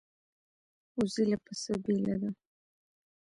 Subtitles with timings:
[0.97, 2.29] وزې له پسه بېله ده